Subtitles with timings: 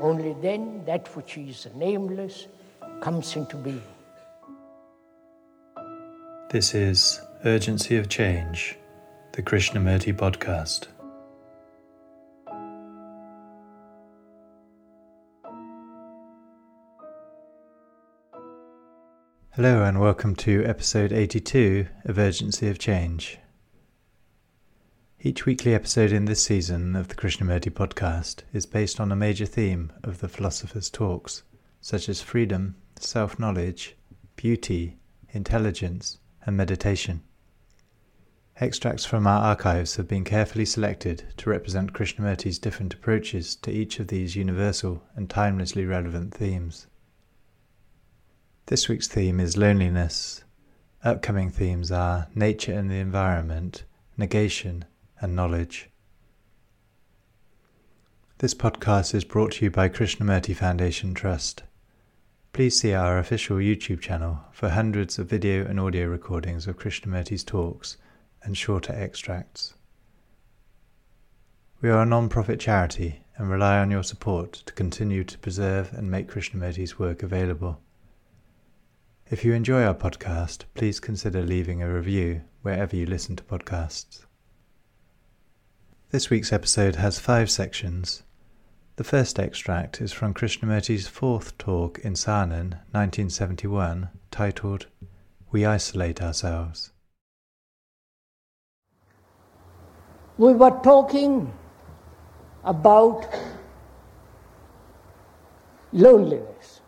[0.00, 2.48] Only then that which is nameless
[3.00, 3.82] comes into being.
[6.50, 8.76] This is Urgency of Change,
[9.32, 10.88] the Krishnamurti podcast.
[19.52, 23.38] Hello, and welcome to episode 82 of Urgency of Change.
[25.26, 29.46] Each weekly episode in this season of the Krishnamurti podcast is based on a major
[29.46, 31.44] theme of the philosopher's talks,
[31.80, 33.96] such as freedom, self knowledge,
[34.36, 34.98] beauty,
[35.30, 37.22] intelligence, and meditation.
[38.60, 43.98] Extracts from our archives have been carefully selected to represent Krishnamurti's different approaches to each
[44.00, 46.86] of these universal and timelessly relevant themes.
[48.66, 50.44] This week's theme is loneliness.
[51.02, 53.84] Upcoming themes are nature and the environment,
[54.18, 54.84] negation,
[55.24, 55.88] and knowledge.
[58.38, 61.62] This podcast is brought to you by Krishnamurti Foundation Trust.
[62.52, 67.42] Please see our official YouTube channel for hundreds of video and audio recordings of Krishnamurti's
[67.42, 67.96] talks
[68.42, 69.72] and shorter extracts.
[71.80, 75.94] We are a non profit charity and rely on your support to continue to preserve
[75.94, 77.80] and make Krishnamurti's work available.
[79.30, 84.23] If you enjoy our podcast, please consider leaving a review wherever you listen to podcasts.
[86.14, 88.22] This week's episode has five sections.
[88.94, 94.86] The first extract is from Krishnamurti's fourth talk in Saanen, 1971, titled
[95.50, 96.92] We Isolate Ourselves.
[100.38, 101.52] We were talking
[102.62, 103.26] about
[105.92, 106.80] loneliness.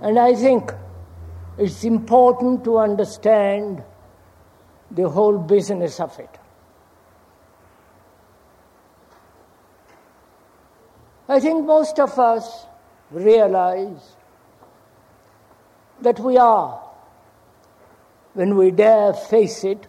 [0.00, 0.70] And I think
[1.58, 3.82] it's important to understand
[4.94, 6.38] the whole business of it.
[11.28, 12.66] I think most of us
[13.10, 14.16] realize
[16.02, 16.80] that we are,
[18.34, 19.86] when we dare face it,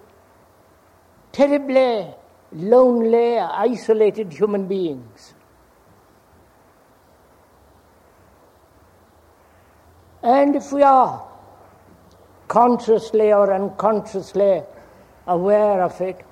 [1.31, 2.07] terribly
[2.53, 5.33] lonely, isolated human beings.
[10.21, 11.27] And if we are
[12.47, 14.63] consciously or unconsciously
[15.27, 16.25] aware of it,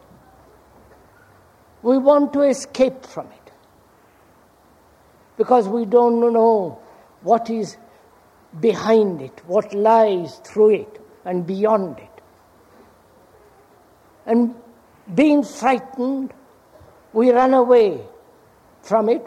[1.81, 3.52] we want to escape from it
[5.38, 6.79] because we don't know
[7.22, 7.78] what is
[8.59, 12.22] behind it, what lies through it and beyond it.
[14.25, 14.53] And
[15.16, 16.34] being frightened,
[17.13, 18.02] we run away
[18.81, 19.25] from it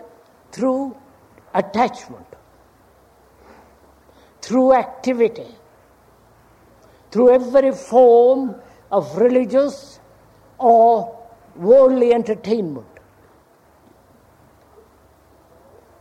[0.52, 0.96] through
[1.52, 2.26] attachment
[4.44, 5.46] through activity,
[7.10, 8.54] through every form
[8.90, 10.00] of religious
[10.58, 11.18] or
[11.56, 12.86] worldly entertainment.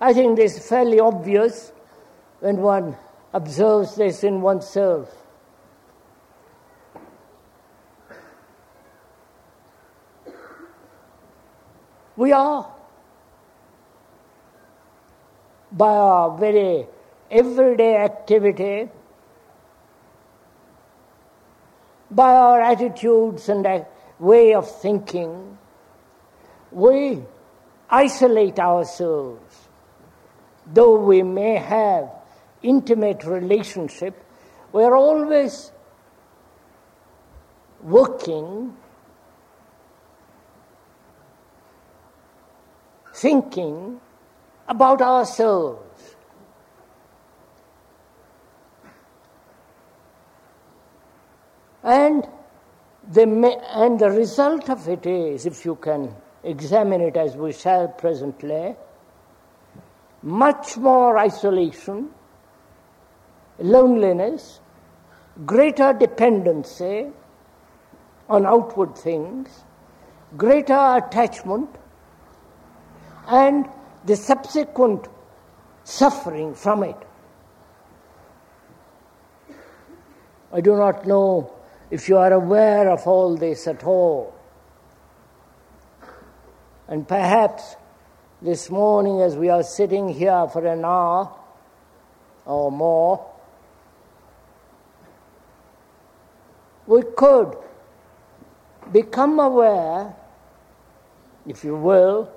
[0.01, 1.71] I think this is fairly obvious
[2.39, 2.97] when one
[3.33, 5.15] observes this in oneself.
[12.15, 12.71] We are,
[15.71, 16.85] by our very
[17.31, 18.89] everyday activity,
[22.15, 23.85] by our attitudes and
[24.19, 25.57] way of thinking,
[26.71, 27.23] we
[27.89, 29.67] isolate ourselves.
[30.71, 32.09] Though we may have
[32.61, 34.23] intimate relationship,
[34.71, 35.71] we are always
[37.81, 38.75] working,
[43.13, 43.99] thinking
[44.67, 46.12] about ourselves.
[51.83, 52.27] And
[53.11, 53.23] the,
[53.73, 58.75] and the result of it is, if you can examine it as we shall presently,
[60.21, 62.09] much more isolation,
[63.59, 64.61] loneliness,
[65.45, 67.07] greater dependency
[68.29, 69.63] on outward things,
[70.37, 71.69] greater attachment,
[73.27, 73.67] and
[74.05, 75.07] the subsequent
[75.83, 76.95] suffering from it.
[80.53, 81.53] I do not know
[81.93, 84.33] if you are aware of all this at all.
[86.87, 87.75] And perhaps
[88.41, 91.31] this morning as we are sitting here for an hour
[92.47, 93.31] or more,
[96.87, 97.55] we could
[98.91, 100.15] become aware,
[101.45, 102.27] if you will,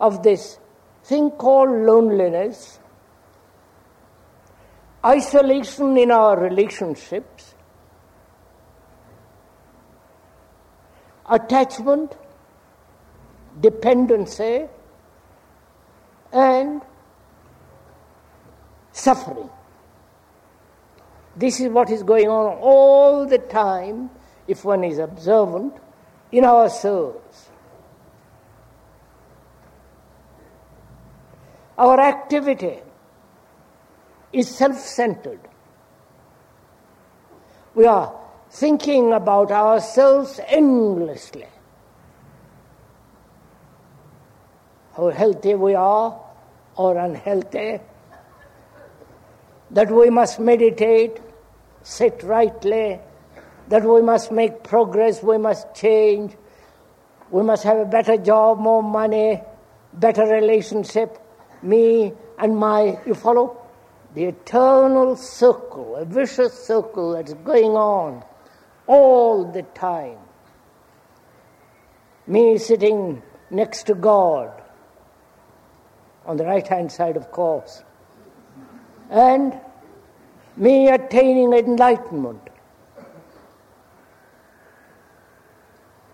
[0.00, 0.58] of this
[1.04, 2.80] thing called loneliness,
[5.04, 7.54] isolation in our relationships,
[11.30, 12.16] attachment,
[13.60, 14.66] dependency,
[16.32, 16.82] and
[18.92, 19.50] suffering.
[21.36, 24.10] This is what is going on all the time
[24.46, 25.74] if one is observant
[26.32, 27.48] in our souls.
[31.76, 32.78] Our activity
[34.34, 35.40] is self centered.
[37.74, 38.14] We are
[38.50, 41.48] thinking about ourselves endlessly.
[44.96, 46.20] How healthy we are
[46.76, 47.80] or unhealthy,
[49.70, 51.20] that we must meditate,
[51.82, 53.00] sit rightly,
[53.68, 56.36] that we must make progress, we must change,
[57.30, 59.42] we must have a better job, more money,
[59.94, 61.18] better relationship,
[61.62, 63.63] me and my, you follow?
[64.14, 68.24] The eternal circle, a vicious circle that's going on
[68.86, 70.18] all the time.
[72.26, 74.62] Me sitting next to God,
[76.24, 77.82] on the right hand side, of course,
[79.10, 79.58] and
[80.56, 82.40] me attaining enlightenment.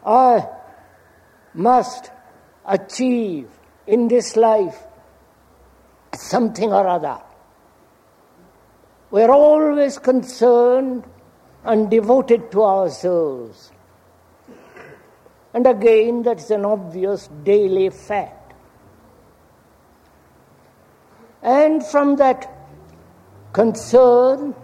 [0.04, 0.48] I
[1.52, 2.10] must
[2.64, 3.48] achieve
[3.86, 4.78] in this life
[6.14, 7.20] something or other.
[9.10, 11.04] We're always concerned
[11.64, 13.72] and devoted to ourselves.
[15.52, 18.54] And again, that's an obvious daily fact.
[21.42, 22.52] And from that
[23.52, 24.54] concern,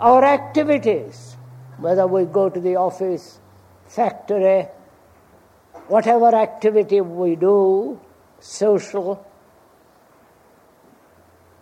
[0.00, 1.36] our activities,
[1.78, 3.40] whether we go to the office,
[3.86, 4.68] factory,
[5.88, 7.98] whatever activity we do,
[8.40, 9.24] social,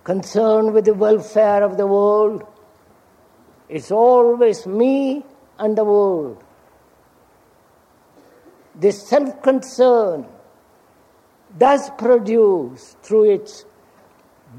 [0.04, 2.44] concerned with the welfare of the world,
[3.68, 5.24] it's always me
[5.58, 6.42] and the world.
[8.74, 10.26] This self concern
[11.56, 13.64] does produce, through its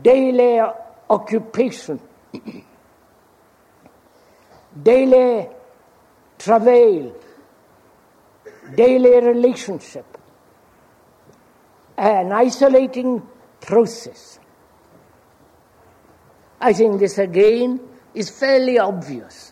[0.02, 0.62] daily
[1.10, 2.00] occupation,
[4.84, 5.50] daily
[6.38, 7.16] travail,
[8.76, 10.06] daily relationship,
[11.98, 13.22] an isolating
[13.60, 14.40] process.
[16.64, 17.78] I think this again
[18.16, 19.52] is fairly obvious.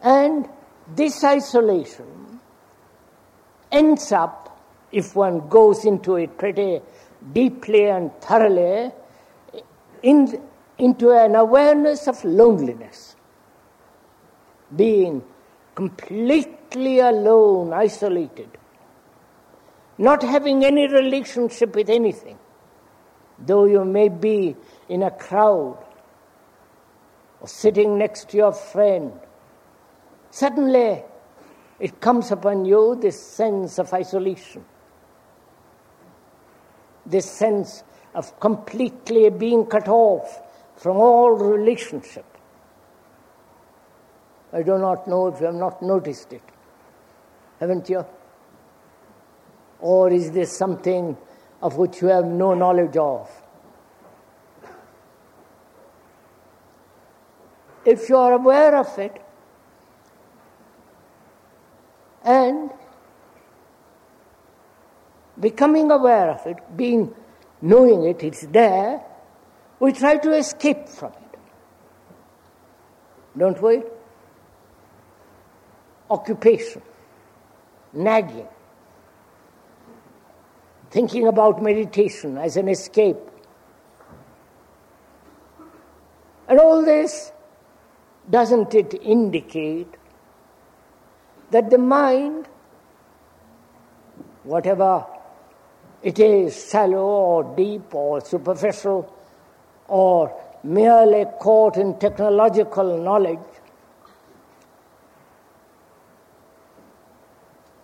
[0.00, 0.48] And
[0.96, 2.40] this isolation
[3.70, 4.58] ends up,
[4.90, 6.80] if one goes into it pretty
[7.34, 8.90] deeply and thoroughly,
[10.02, 10.40] in,
[10.78, 13.14] into an awareness of loneliness,
[14.74, 15.22] being
[15.74, 18.56] completely alone, isolated,
[19.98, 22.38] not having any relationship with anything,
[23.38, 24.56] though you may be
[24.88, 25.78] in a crowd
[27.40, 29.12] or sitting next to your friend.
[30.30, 31.02] Suddenly,
[31.78, 34.64] it comes upon you this sense of isolation,
[37.06, 40.42] this sense of completely being cut off
[40.76, 42.24] from all relationship.
[44.52, 46.42] I do not know if you have not noticed it.
[47.60, 48.04] Haven't you?
[49.80, 51.16] Or is this something
[51.62, 53.30] of which you have no knowledge of?
[57.88, 59.16] If you are aware of it,
[62.22, 62.70] and
[65.40, 67.14] becoming aware of it, being
[67.62, 69.02] knowing it, it's there,
[69.80, 71.38] we try to escape from it.
[73.38, 73.82] Don't we?
[76.10, 76.82] Occupation,
[77.94, 78.48] nagging,
[80.90, 83.16] thinking about meditation as an escape.
[86.48, 87.32] And all this,
[88.30, 89.94] doesn't it indicate
[91.50, 92.46] that the mind,
[94.44, 95.04] whatever
[96.02, 99.14] it is shallow or deep or superficial
[99.88, 100.32] or
[100.62, 103.38] merely caught in technological knowledge.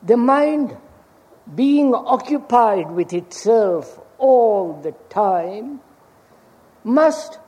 [0.03, 0.77] The mind
[1.55, 5.81] being occupied with itself all the time
[6.85, 7.39] must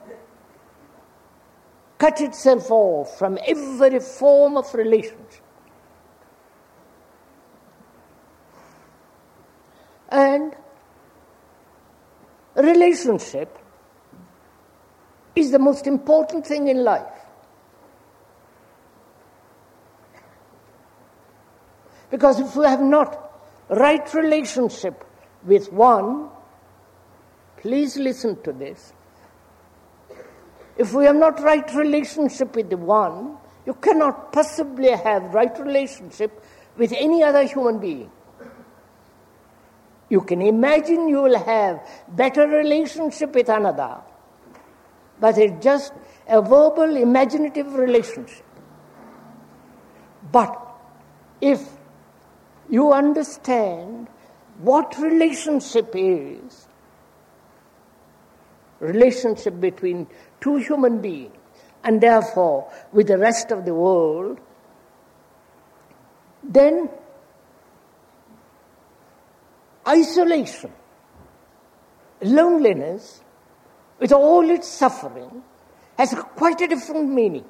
[1.97, 5.43] cut itself off from every form of relationship.
[10.09, 10.55] And
[12.55, 13.57] relationship
[15.35, 17.13] is the most important thing in life.
[22.09, 23.31] Because if we have not
[23.69, 25.03] right relationship
[25.43, 26.29] with one,
[27.57, 28.93] please listen to this.
[30.77, 36.43] If we have not right relationship with the one, you cannot possibly have right relationship
[36.77, 38.11] with any other human being.
[40.09, 43.97] You can imagine you will have better relationship with another,
[45.19, 45.93] but it's just
[46.27, 48.45] a verbal, imaginative relationship.
[50.31, 50.55] But
[51.41, 51.61] if
[52.69, 54.07] you understand
[54.59, 56.67] what relationship is,
[58.79, 60.07] relationship between
[60.41, 61.33] two human beings,
[61.83, 64.39] and therefore with the rest of the world,
[66.43, 66.89] then
[69.87, 70.71] isolation,
[72.21, 73.21] loneliness,
[73.99, 75.43] with all its suffering,
[75.97, 77.45] has quite a different meaning.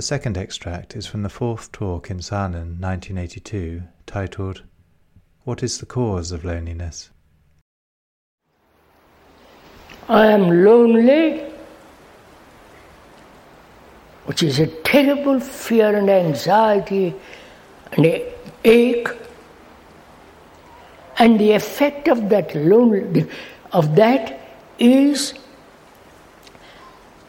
[0.00, 4.62] The second extract is from the fourth talk in Saanen 1982, titled,
[5.44, 7.10] What is the Cause of Loneliness?
[10.08, 11.42] I am lonely,
[14.24, 17.14] which is a terrible fear and anxiety
[17.92, 18.32] and a
[18.64, 19.08] ache.
[21.18, 23.28] And the effect of that lonely,
[23.72, 24.40] of that
[24.78, 25.34] is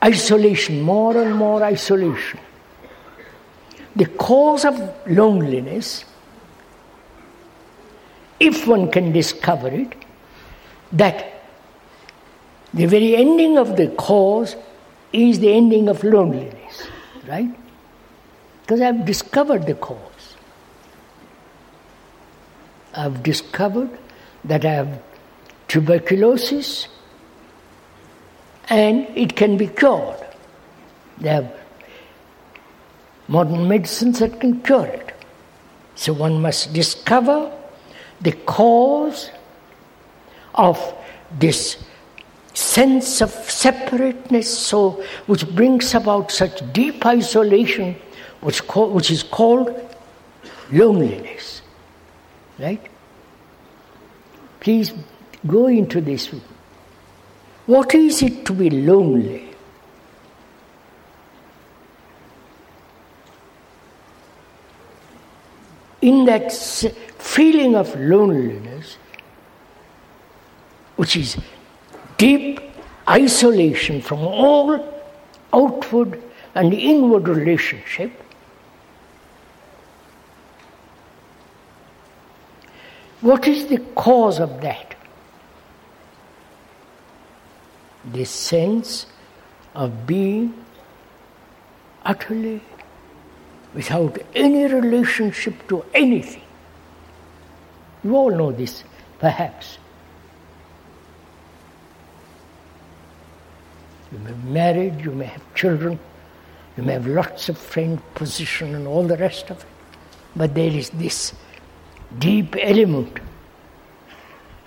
[0.02, 2.40] isolation, more and more isolation.
[3.96, 6.06] The cause of loneliness,
[8.40, 9.94] if one can discover it,
[10.94, 11.44] that
[12.74, 14.56] the very ending of the cause
[15.12, 16.88] is the ending of loneliness,
[17.28, 17.50] right?
[18.62, 20.36] Because I've discovered the cause.
[22.94, 23.90] I've discovered
[24.46, 25.02] that I have
[25.68, 26.88] tuberculosis
[28.70, 30.20] and it can be cured.
[31.18, 31.61] There are
[33.32, 35.14] modern medicines that can cure it.
[35.96, 37.50] So one must discover
[38.20, 39.30] the cause
[40.54, 40.78] of
[41.40, 41.78] this
[42.54, 47.96] sense of separateness, so which brings about such deep isolation,
[48.42, 49.74] which, which is called
[50.70, 51.62] loneliness.
[52.60, 52.86] Right?
[54.60, 54.94] Please
[55.48, 56.28] go into this.
[57.66, 59.51] What is it to be lonely?
[66.02, 68.98] In that feeling of loneliness,
[70.96, 71.38] which is
[72.18, 72.60] deep
[73.08, 75.04] isolation from all
[75.54, 76.22] outward
[76.56, 78.12] and inward relationship,
[83.22, 84.96] what is the cause of that?
[88.12, 89.06] The sense
[89.76, 90.54] of being
[92.04, 92.62] utterly
[93.74, 96.42] without any relationship to anything.
[98.04, 98.84] You all know this,
[99.20, 99.78] perhaps.
[104.12, 106.00] You may be married, you may have children,
[106.76, 109.66] you may have lots of friend position and all the rest of it.
[110.36, 111.34] But there is this
[112.20, 113.20] deep element,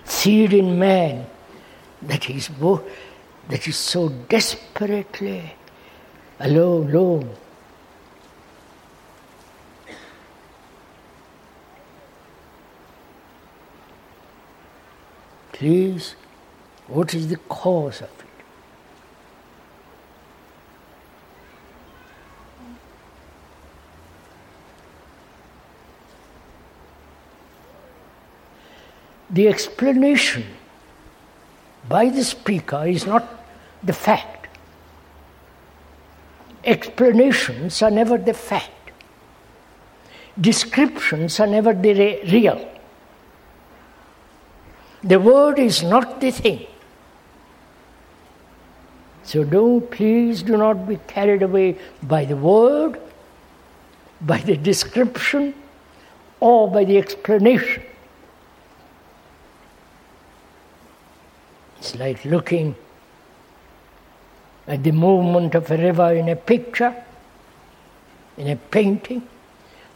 [0.04, 1.26] seed in man,
[2.02, 2.49] that is,
[3.49, 5.52] that is so desperately
[6.40, 7.37] alone, alone.
[15.64, 16.14] Please,
[16.88, 18.26] what is the cause of it?
[29.30, 30.44] the explanation
[31.88, 33.25] by the speaker is not
[33.83, 34.49] the fact.
[36.62, 38.92] Explanations are never the fact.
[40.38, 42.74] Descriptions are never the re- real.
[45.04, 46.66] The word is not the thing.
[49.23, 52.99] So don't, please do not be carried away by the word,
[54.23, 55.54] by the description,
[56.40, 57.82] or by the explanation.
[61.78, 62.75] It's like looking
[64.66, 66.94] at the movement of a river in a picture,
[68.38, 69.26] in a painting,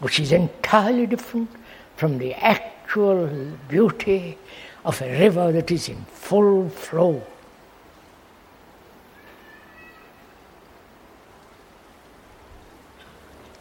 [0.01, 1.51] which is entirely different
[1.97, 3.27] from the actual
[3.69, 4.37] beauty
[4.89, 7.23] of a river that is in full flow.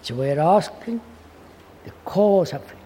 [0.03, 1.01] So we're asking
[1.83, 2.77] the cause of it.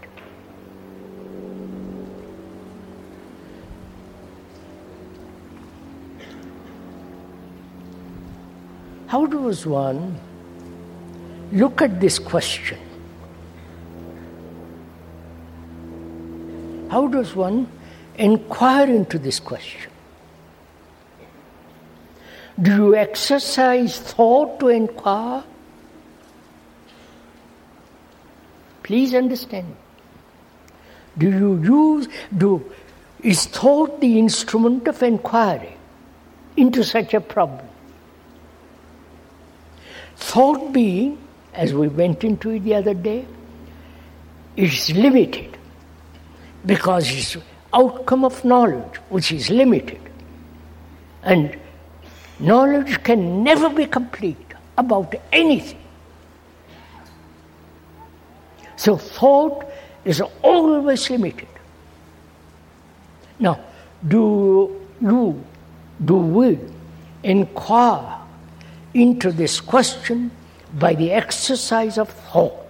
[9.06, 10.18] How does one
[11.52, 12.80] look at this question?
[16.90, 17.68] How does one
[18.16, 19.92] inquire into this question?
[22.62, 25.44] Do you exercise thought to inquire?
[28.84, 29.76] Please understand.
[31.18, 32.72] Do you use, do,
[33.22, 35.76] is thought the instrument of inquiry
[36.58, 37.68] into such a problem?
[40.16, 41.18] Thought being,
[41.54, 43.26] as we went into it the other day,
[44.56, 45.58] is limited
[46.66, 47.38] because it's
[47.74, 50.02] outcome of knowledge, which is limited.
[51.24, 51.58] And
[52.40, 54.38] knowledge can never be complete
[54.78, 55.80] about anything.
[58.76, 59.66] So thought
[60.04, 61.48] is always limited.
[63.40, 63.60] Now,
[64.08, 65.44] do you,
[66.04, 66.60] do we
[67.24, 68.18] inquire
[68.94, 70.32] into this question
[70.74, 72.61] by the exercise of thought?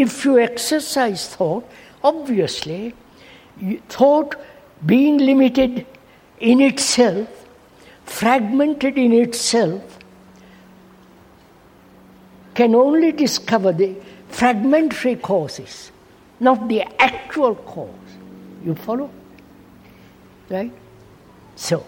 [0.00, 1.68] If you exercise thought,
[2.02, 2.94] obviously,
[3.90, 4.34] thought
[4.86, 5.86] being limited
[6.38, 7.28] in itself,
[8.06, 9.98] fragmented in itself,
[12.54, 13.94] can only discover the
[14.28, 15.92] fragmentary causes,
[16.40, 18.16] not the actual cause.
[18.64, 19.10] You follow?
[20.48, 20.72] Right?
[21.56, 21.84] So,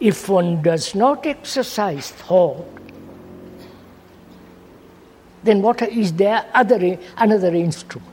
[0.00, 2.75] if one does not exercise thought,
[5.46, 8.12] then what is there other another instrument?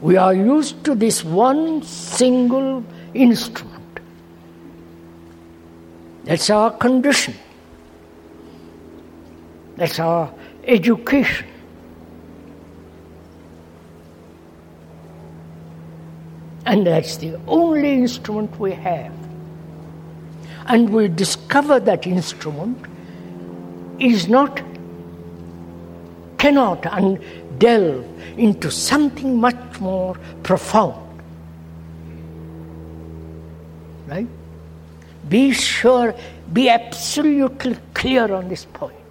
[0.00, 4.00] We are used to this one single instrument.
[6.24, 7.34] That's our condition.
[9.76, 10.32] That's our
[10.64, 11.46] education.
[16.66, 19.21] And that's the only instrument we have
[20.66, 22.78] and we discover that instrument
[23.98, 24.60] is not,
[26.38, 27.18] cannot and
[27.58, 28.04] delve
[28.36, 30.98] into something much more profound.
[34.06, 34.26] Right?
[35.28, 36.14] Be sure,
[36.52, 39.01] be absolutely clear on this point.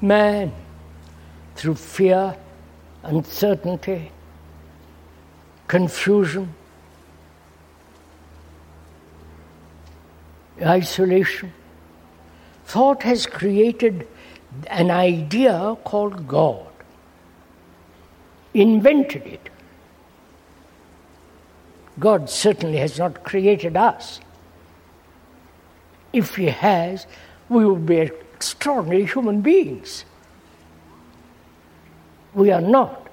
[0.00, 0.52] Man
[1.56, 2.36] through fear,
[3.02, 4.10] uncertainty,
[5.68, 6.54] confusion,
[10.60, 11.52] isolation.
[12.64, 14.06] Thought has created
[14.68, 16.66] an idea called God,
[18.54, 19.50] invented it.
[21.98, 24.20] God certainly has not created us.
[26.12, 27.06] If He has,
[27.48, 30.06] we would be extraordinary human beings.
[32.32, 33.06] We are not.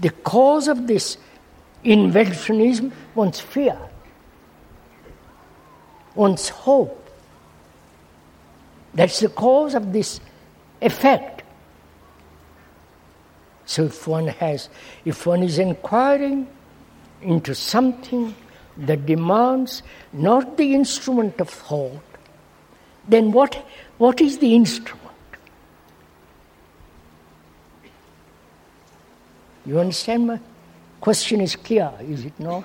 [0.00, 1.16] The cause of this
[1.84, 3.78] inventionism one's fear,
[6.16, 7.08] one's hope.
[8.94, 10.18] That's the cause of this
[10.82, 11.44] effect.
[13.64, 14.68] So if one has,
[15.04, 16.48] if one is inquiring
[17.22, 18.34] into something
[18.76, 22.15] that demands not the instrument of thought,
[23.08, 23.54] then what,
[23.98, 25.02] what is the instrument?
[29.64, 30.40] You understand my
[31.00, 32.64] question is clear, is it not?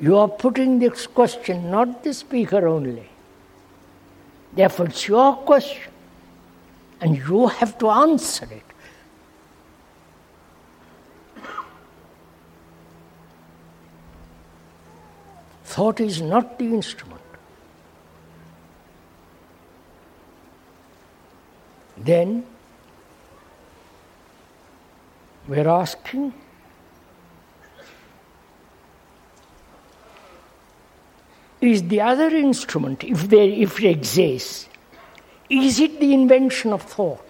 [0.00, 3.08] You are putting this question, not the speaker only.
[4.52, 5.92] Therefore, it's your question,
[7.00, 8.62] and you have to answer it.
[15.64, 17.13] Thought is not the instrument.
[22.04, 22.44] Then
[25.48, 26.34] we're asking
[31.60, 34.68] is the other instrument, if, there, if it exists,
[35.48, 37.24] is it the invention of thought,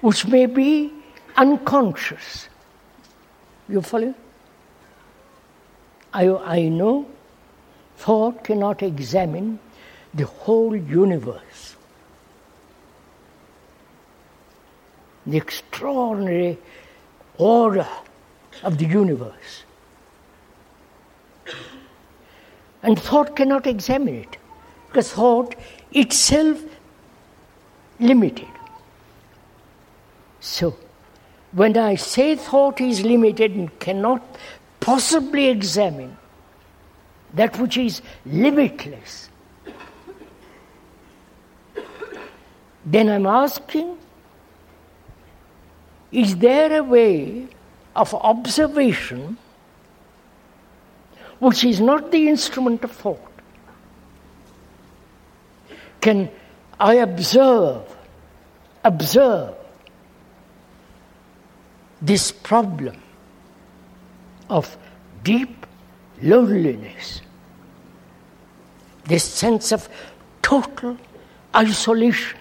[0.00, 0.92] which may be
[1.36, 2.48] unconscious?
[3.68, 4.14] You follow?
[6.12, 7.06] I, I know
[7.96, 9.58] thought cannot examine
[10.12, 11.73] the whole universe.
[15.26, 16.58] The extraordinary
[17.38, 17.86] order
[18.62, 19.64] of the universe.
[22.82, 24.36] And thought cannot examine it
[24.88, 25.54] because thought
[25.92, 26.62] itself
[27.98, 28.48] limited.
[30.40, 30.76] So,
[31.52, 34.22] when I say thought is limited and cannot
[34.80, 36.16] possibly examine
[37.32, 39.30] that which is limitless,
[42.84, 43.96] then I'm asking
[46.14, 47.48] is there a way
[47.96, 49.36] of observation
[51.40, 53.32] which is not the instrument of thought?
[56.00, 56.30] Can
[56.78, 57.82] I observe,
[58.84, 59.54] observe
[62.00, 62.96] this problem
[64.48, 64.76] of
[65.24, 65.66] deep
[66.22, 67.22] loneliness,
[69.04, 69.88] this sense of
[70.42, 70.96] total
[71.56, 72.38] isolation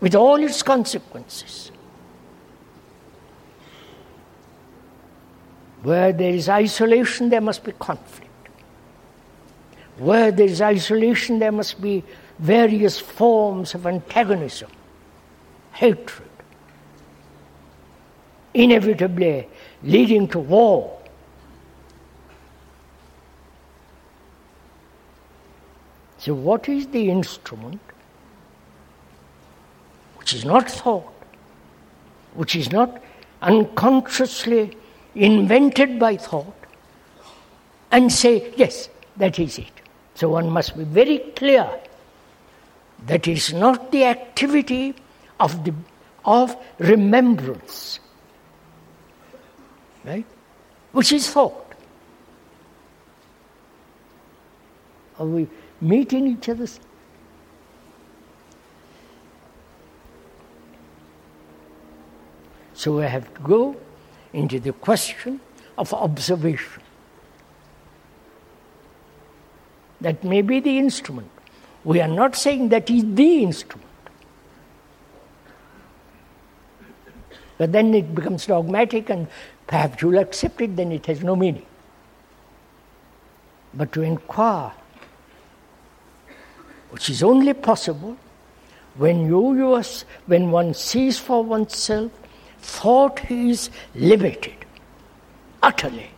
[0.00, 1.70] with all its consequences.
[5.82, 8.30] Where there is isolation, there must be conflict.
[9.98, 12.04] Where there is isolation, there must be
[12.38, 14.70] various forms of antagonism,
[15.72, 16.28] hatred,
[18.52, 19.48] inevitably
[19.82, 20.98] leading to war.
[26.18, 27.80] So, what is the instrument
[30.26, 31.12] which is not thought,
[32.34, 33.00] which is not
[33.42, 34.76] unconsciously
[35.14, 36.52] invented by thought,
[37.92, 39.70] and say, yes, that is it.
[40.16, 41.70] So one must be very clear
[43.06, 44.96] that is not the activity
[45.38, 45.72] of, the,
[46.24, 48.00] of remembrance,
[50.04, 50.26] right?
[50.90, 51.72] Which is thought.
[55.20, 55.46] Are we
[55.80, 56.80] meeting each other's
[62.86, 63.76] So we have to go
[64.32, 65.40] into the question
[65.76, 66.84] of observation.
[70.00, 71.28] That may be the instrument.
[71.82, 73.90] We are not saying that is the instrument.
[77.58, 79.26] But then it becomes dogmatic, and
[79.66, 81.66] perhaps you'll accept it, then it has no meaning.
[83.74, 84.70] But to inquire,
[86.90, 88.16] which is only possible
[88.94, 89.82] when you, you
[90.26, 92.12] when one sees for oneself,
[92.66, 94.64] thought is limited,
[95.62, 96.10] utterly.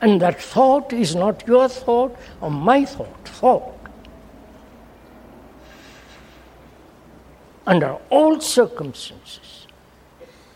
[0.00, 3.78] And that thought is not your thought or my thought, thought.
[7.64, 9.68] Under all circumstances,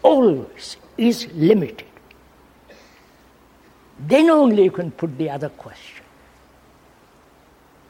[0.03, 1.87] always is limited.
[3.99, 6.05] Then only you can put the other question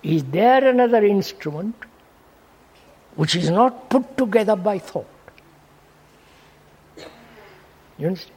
[0.02, 1.74] Is there another instrument
[3.16, 5.06] which is not put together by thought?
[7.98, 8.36] You understand?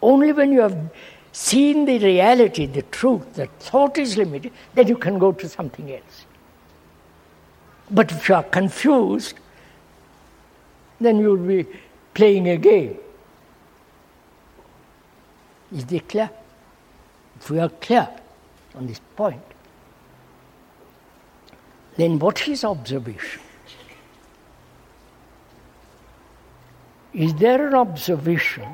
[0.00, 0.90] Only when you have
[1.32, 5.92] seen the reality, the truth, that thought is limited, then you can go to something
[5.92, 6.26] else.
[7.90, 9.34] But if you are confused,
[11.00, 11.66] then you will be
[12.14, 12.96] playing a game.
[15.72, 16.30] Is it clear?
[17.40, 18.08] If we are clear
[18.74, 19.42] on this point,
[21.96, 23.42] then what is observation?
[27.14, 28.66] Is there an observation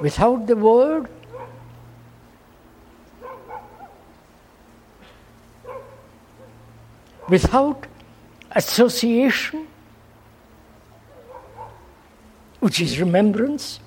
[0.00, 1.08] without the word?
[7.28, 7.86] Without
[8.52, 9.66] association,
[12.60, 13.80] which is remembrance,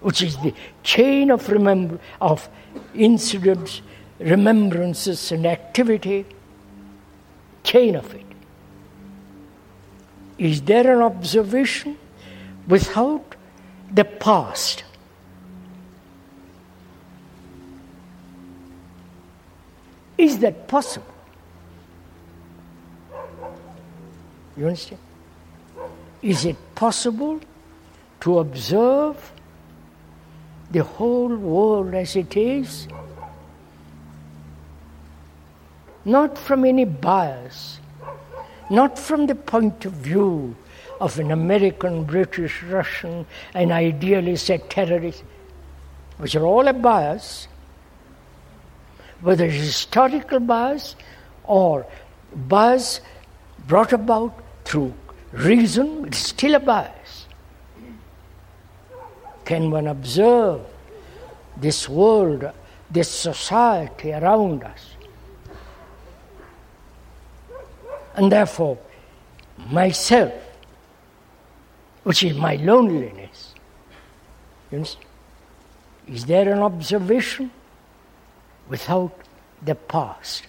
[0.00, 2.48] which is the chain of remember of
[2.94, 3.82] incidents,
[4.18, 6.26] remembrances, and activity,
[7.62, 8.21] chain of it.
[10.42, 11.96] Is there an observation
[12.66, 13.36] without
[13.92, 14.84] the past.
[20.16, 21.14] Is that possible?
[24.56, 25.00] You understand?
[26.22, 27.40] Is it possible
[28.20, 29.32] to observe
[30.70, 32.88] the whole world as it is?
[36.04, 37.78] Not from any bias,
[38.72, 40.56] not from the point of view
[40.98, 45.22] of an American, British, Russian, an idealist, a terrorist,
[46.16, 47.48] which are all a bias,
[49.20, 50.96] whether historical bias
[51.44, 51.86] or
[52.34, 53.00] bias
[53.66, 54.94] brought about through
[55.32, 57.26] reason, it's still a bias.
[59.44, 60.62] Can one observe
[61.56, 62.50] this world,
[62.90, 64.91] this society around us?
[68.14, 68.78] And therefore,
[69.70, 70.32] myself,
[72.02, 73.54] which is my loneliness,
[74.70, 77.50] is there an observation
[78.68, 79.12] without
[79.62, 80.46] the past?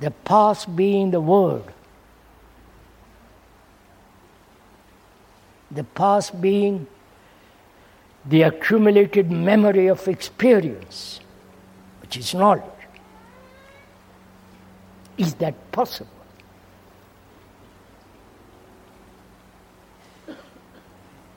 [0.00, 1.64] The past being the word.
[5.70, 6.86] The past being
[8.24, 11.20] the accumulated memory of experience,
[12.00, 12.64] which is knowledge.
[15.20, 16.10] Is that possible?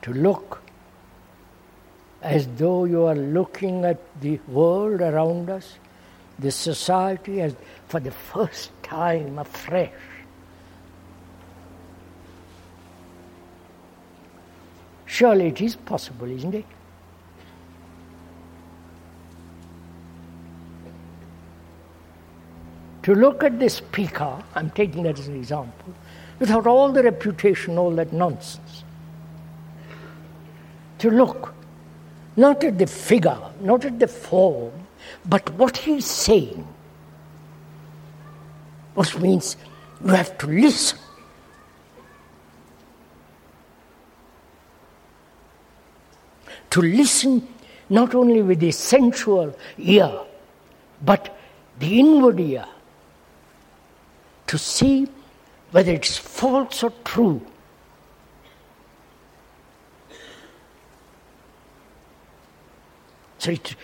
[0.00, 0.62] To look
[2.22, 5.74] as though you are looking at the world around us,
[6.38, 7.54] the society as
[7.88, 9.92] for the first time afresh.
[15.04, 16.73] Surely it is possible, isn't it?
[23.04, 25.92] To look at the speaker, I'm taking that as an example,
[26.38, 28.82] without all the reputation, all that nonsense.
[31.00, 31.54] To look
[32.34, 34.72] not at the figure, not at the form,
[35.26, 36.66] but what he's saying.
[38.94, 39.58] Which means
[40.02, 40.98] you have to listen.
[46.70, 47.46] To listen
[47.90, 50.20] not only with the sensual ear,
[51.04, 51.36] but
[51.78, 52.64] the inward ear.
[54.48, 55.08] To see
[55.70, 57.44] whether it's false or true.
[63.38, 63.74] So it,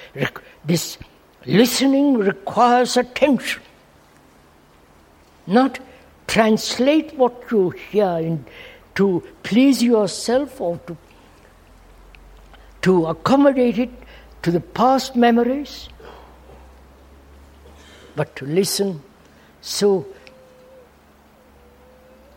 [0.64, 0.96] this
[1.44, 3.62] listening requires attention.
[5.46, 5.81] Not
[6.27, 8.44] translate what you hear in,
[8.94, 10.96] to please yourself or to,
[12.83, 13.90] to accommodate it
[14.42, 15.88] to the past memories,
[18.14, 19.03] but to listen
[19.61, 20.07] so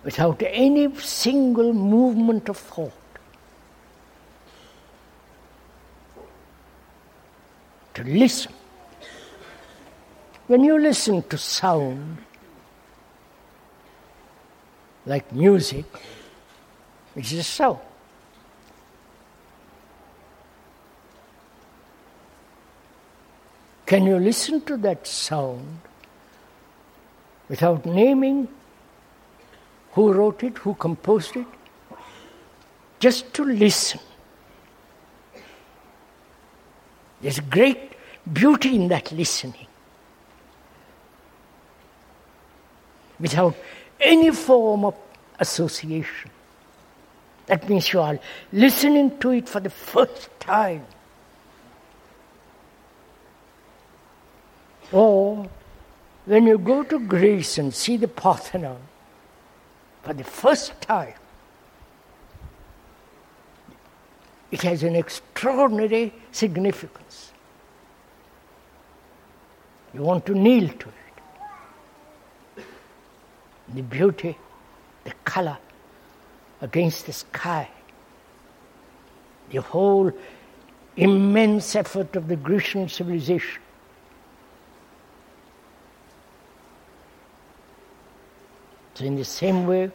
[0.04, 2.92] without any single movement of thought.
[7.94, 8.54] to listen.
[10.48, 12.18] When you listen to sound,
[15.06, 15.86] like music,
[17.14, 17.80] which is sound.
[23.86, 25.82] Can you listen to that sound
[27.50, 28.48] without naming
[29.94, 31.48] who wrote it, who composed it?
[33.00, 34.00] Just to listen.
[37.22, 37.94] There's great
[38.32, 39.68] beauty in that listening.
[43.20, 43.56] Without
[44.00, 44.96] any form of
[45.40, 46.32] association.
[47.46, 48.20] That means you are
[48.52, 50.86] listening to it for the first time.
[54.92, 55.48] Or
[56.26, 58.80] when you go to Greece and see the Parthenon
[60.04, 61.14] for the first time,
[64.52, 67.32] it has an extraordinary significance.
[69.94, 72.66] You want to kneel to it.
[73.74, 74.38] The beauty,
[75.06, 75.58] the color
[76.62, 77.70] against the sky,
[79.50, 80.12] the whole
[80.98, 83.63] immense effort of the Grecian civilization.
[88.96, 89.92] So, in the same way,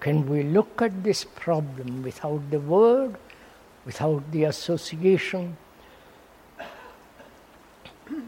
[0.00, 3.16] can we look at this problem without the word
[3.84, 5.56] without the association,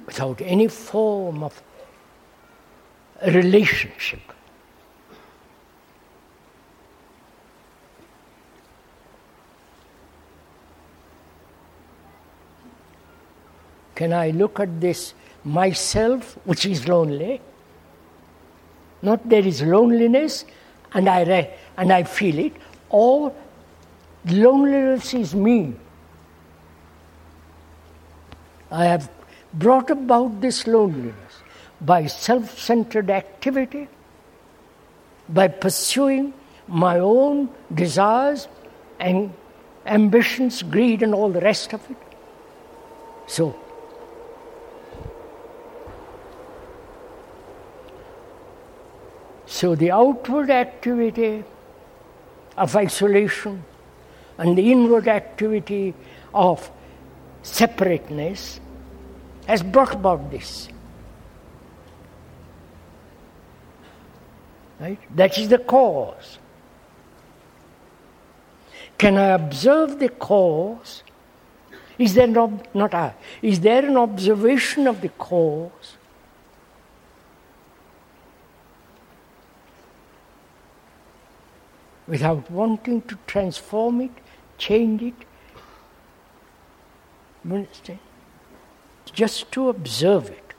[0.07, 1.63] without any form of
[3.27, 4.21] relationship.
[13.95, 17.41] Can I look at this myself, which is lonely?
[19.05, 20.45] Not there is loneliness,
[20.93, 22.53] and I, re- and I feel it,
[22.89, 23.33] or
[24.27, 25.75] Loneliness is me.
[28.71, 29.11] I have
[29.53, 31.43] brought about this loneliness
[31.81, 33.89] by self centered activity,
[35.29, 36.33] by pursuing
[36.67, 38.49] my own desires
[38.99, 39.33] and
[39.85, 41.97] ambitions, greed, and all the rest of it.
[43.27, 43.55] So,
[49.55, 51.45] so the outward activity
[52.57, 53.63] of isolation
[54.37, 55.95] and the inward activity
[56.35, 56.69] of
[57.45, 58.59] separateness
[59.47, 60.69] has brought about this.
[64.81, 64.99] Right?
[65.15, 66.39] That is the cause.
[68.99, 71.05] Can I observe the cause?
[71.97, 75.97] Is there no, not I, is there an observation of the cause?
[82.07, 84.11] Without wanting to transform it,
[84.59, 85.15] change it.
[87.45, 87.99] Understand?
[89.13, 90.55] Just to observe it.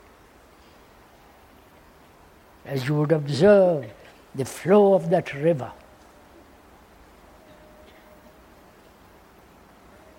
[2.64, 3.86] As you would observe
[4.34, 5.72] the flow of that river.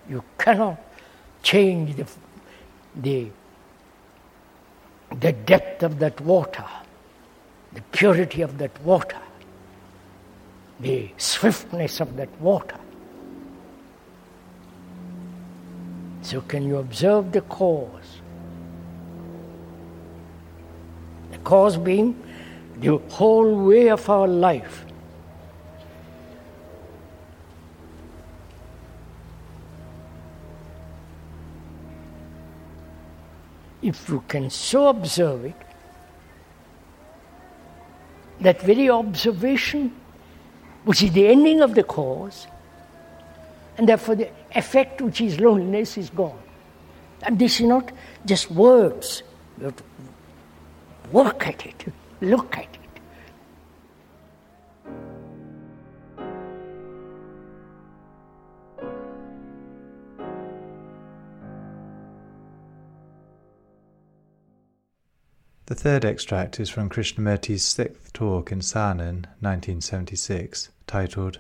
[0.10, 0.80] You cannot
[1.44, 2.06] change the,
[2.96, 3.30] the,
[5.20, 6.66] the depth of that water,
[7.74, 9.18] the purity of that water,
[10.80, 12.78] the swiftness of that water.
[16.22, 18.22] So, can you observe the cause?
[21.32, 22.22] The cause being
[22.80, 24.86] the whole way of our life.
[33.82, 35.56] If you can so observe it,
[38.42, 39.96] that very observation,
[40.88, 42.48] which is the ending of the cause,
[43.78, 46.40] and therefore the effect, which is loneliness, is gone.
[47.24, 47.92] And this is not
[48.26, 49.22] just words.
[49.58, 49.84] You have to
[51.12, 52.70] work at it, look at it.
[65.66, 71.40] The third extract is from Krishnamurti's sixth talk in Saanen, 1976, titled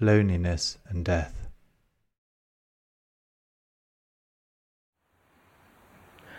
[0.00, 1.44] Loneliness and Death.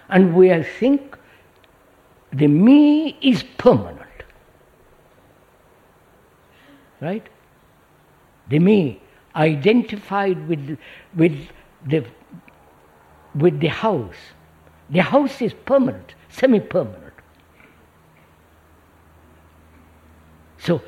[0.10, 1.18] and we think
[2.32, 4.02] the me is permanent.
[7.02, 7.26] Right?
[8.50, 9.02] The me
[9.36, 10.78] identified with,
[11.16, 11.50] with,
[11.86, 12.06] the,
[13.36, 14.16] with the house.
[14.90, 17.14] The house is permanent, semi permanent.
[20.58, 20.82] So,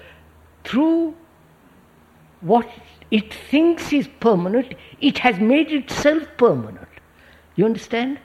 [0.64, 1.16] through
[2.42, 2.68] what
[3.10, 6.88] it thinks is permanent, it has made itself permanent.
[7.56, 8.20] You understand?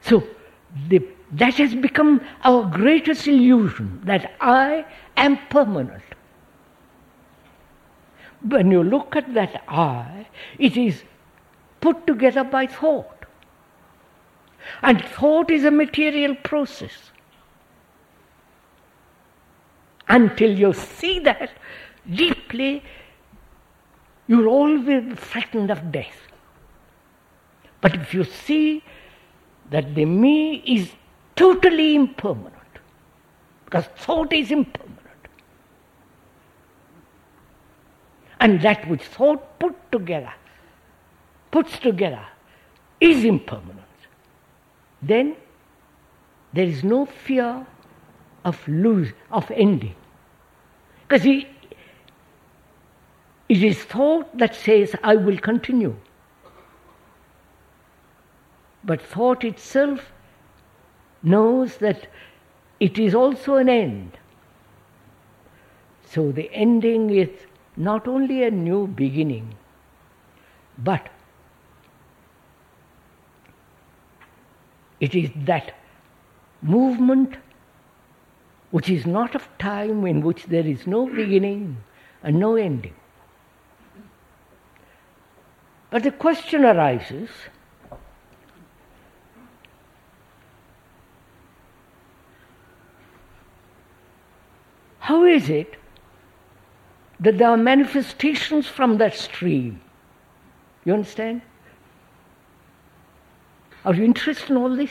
[0.00, 0.26] So
[0.88, 6.02] the, that has become our greatest illusion that I am permanent.
[8.42, 10.26] When you look at that I,
[10.58, 11.02] it is
[11.80, 13.26] put together by thought.
[14.82, 17.10] And thought is a material process.
[20.08, 21.50] Until you see that
[22.10, 22.82] deeply,
[24.26, 26.16] you're always frightened of death.
[27.80, 28.82] But if you see
[29.70, 30.90] that the me is
[31.36, 32.54] totally impermanent.
[33.64, 34.98] Because thought is impermanent.
[38.40, 40.32] And that which thought put together,
[41.50, 42.24] puts together,
[43.00, 43.78] is impermanent.
[45.02, 45.36] Then
[46.52, 47.66] there is no fear
[48.44, 49.94] of lose of ending.
[51.06, 51.46] Because it
[53.48, 55.96] is thought that says, I will continue.
[58.84, 60.12] But thought itself
[61.22, 62.08] knows that
[62.80, 64.18] it is also an end.
[66.04, 67.28] So the ending is
[67.76, 69.54] not only a new beginning,
[70.78, 71.08] but
[75.00, 75.74] it is that
[76.62, 77.36] movement
[78.70, 81.78] which is not of time in which there is no beginning
[82.22, 82.94] and no ending.
[85.90, 87.30] But the question arises
[95.08, 95.76] How is it
[97.18, 99.80] that there are manifestations from that stream?
[100.84, 101.40] You understand?
[103.86, 104.90] Are you interested in all this?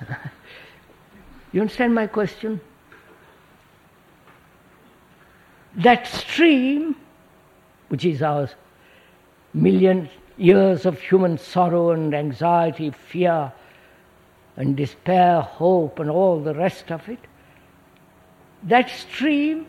[1.56, 2.60] you understand my question?
[5.76, 6.96] That stream,
[7.88, 8.50] which is our
[9.54, 13.52] million years of human sorrow and anxiety, fear,
[14.56, 17.20] and despair, hope, and all the rest of it,
[18.64, 19.66] that stream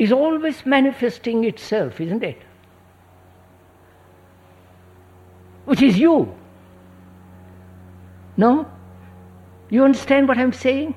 [0.00, 2.42] is always manifesting itself, isn't it?
[5.64, 6.34] Which is you.
[8.36, 8.68] No?
[9.70, 10.94] You understand what I'm saying?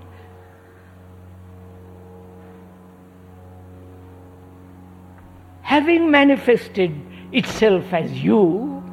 [5.61, 6.91] Having manifested
[7.32, 8.84] itself as you,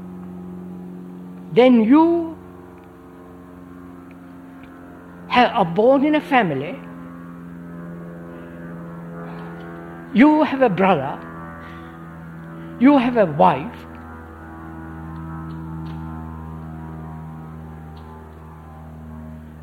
[1.52, 2.38] then you
[5.28, 6.78] have, are born in a family,
[10.12, 11.18] you have a brother,
[12.80, 13.86] you have a wife,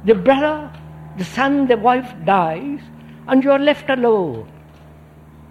[0.08, 0.72] the brother,
[1.18, 2.80] the son, the wife dies,
[3.28, 4.50] and you are left alone.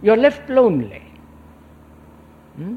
[0.02, 1.02] You are left lonely.
[2.56, 2.76] Hmm?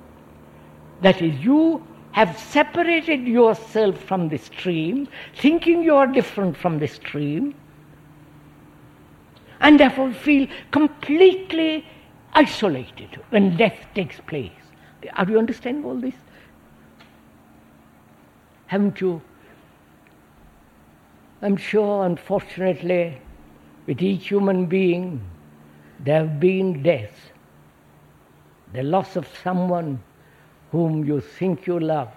[1.02, 5.08] That is, you have separated yourself from the stream,
[5.38, 7.56] thinking you are different from the stream,
[9.62, 11.86] and therefore feel completely
[12.34, 14.52] isolated when death takes place.
[15.14, 16.16] Are you understanding all this?
[18.68, 19.22] Haven't you?
[21.42, 23.18] I'm sure, unfortunately,
[23.88, 25.22] with each human being,
[26.00, 27.18] there have been deaths,
[28.74, 30.04] the loss of someone
[30.72, 32.10] whom you think you love.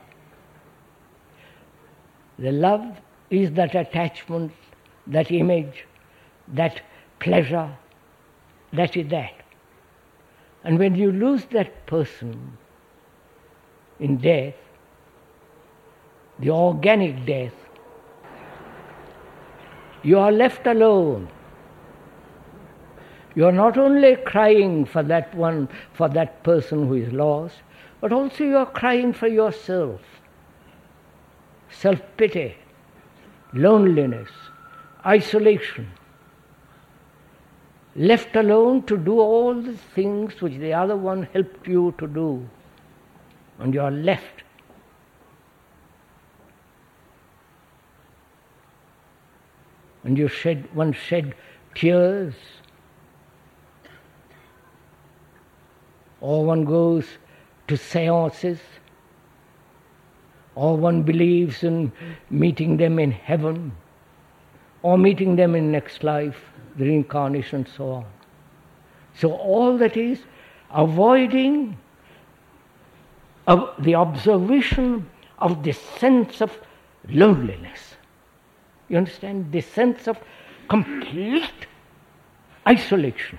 [2.38, 2.84] The love
[3.30, 4.52] is that attachment,
[5.06, 5.86] that image,
[6.48, 6.80] that
[7.20, 7.70] pleasure,
[8.72, 9.32] that is that.
[10.64, 12.58] And when you lose that person
[14.00, 14.54] in death,
[16.40, 17.52] the organic death,
[20.03, 21.28] you are left alone.
[23.34, 27.57] You are not only crying for that one, for that person who is lost,
[28.00, 30.00] but also you are crying for yourself.
[31.70, 32.57] Self pity,
[33.55, 34.28] loneliness,
[35.07, 35.90] isolation.
[37.94, 42.48] Left alone to do all the things which the other one helped you to do.
[43.59, 44.42] And you are left.
[50.05, 51.34] And you shed, one shed
[51.74, 52.34] tears,
[56.20, 57.05] or one goes
[57.68, 58.59] to seances,
[60.55, 61.92] or one believes in
[62.30, 63.72] meeting them in heaven,
[64.82, 66.36] or meeting them in next life,
[66.76, 68.07] the reincarnation, so on.
[69.14, 70.20] So, all that is
[70.70, 71.78] avoiding
[73.46, 76.57] of the observation of this sense of
[77.09, 77.91] loneliness.
[78.93, 79.51] You understand?
[79.51, 80.18] The sense of
[80.68, 81.66] complete
[82.68, 83.38] isolation.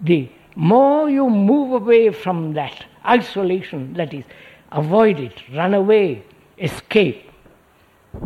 [0.00, 4.24] the more you move away from that isolation, that is,
[4.72, 6.24] avoid it, run away,
[6.58, 7.30] escape,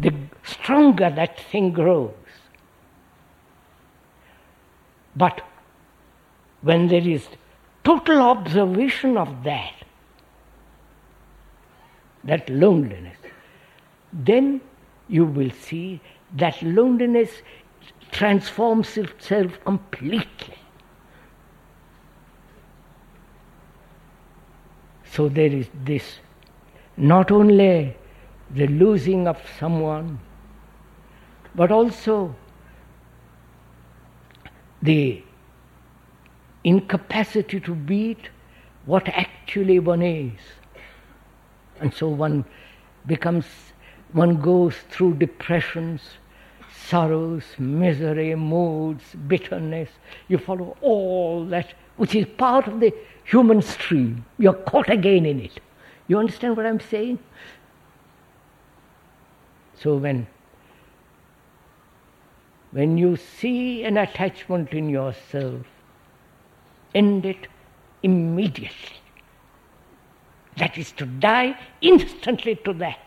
[0.01, 0.13] the
[0.45, 2.15] stronger that thing grows.
[5.17, 5.43] But
[6.63, 7.27] when there is
[7.83, 9.80] total observation of that,
[12.25, 13.17] that loneliness,
[14.13, 14.61] then
[15.09, 16.01] you will see
[16.37, 17.31] that loneliness
[18.13, 20.57] transforms itself completely
[25.11, 26.05] So there is this
[26.97, 27.97] not only
[28.51, 30.21] the losing of someone,
[31.55, 32.35] but also
[34.83, 35.23] the
[36.63, 38.31] incapacity to beat
[38.87, 40.41] what actually one is.
[41.81, 42.45] And so one
[43.07, 43.47] becomes,
[44.13, 46.03] one goes through depressions,
[46.73, 49.89] sorrows, misery, moods, bitterness.
[50.29, 54.25] You follow all that, which is part of the human stream.
[54.39, 55.61] You're caught again in it.
[56.07, 57.19] You understand what I'm saying?
[59.75, 60.27] So when
[62.73, 65.67] when you see an attachment in yourself,
[66.95, 67.49] end it
[68.03, 69.01] immediately.
[70.61, 73.01] That is to die instantly to that.